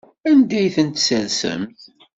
[0.29, 1.79] Anda ay ten-tessersemt?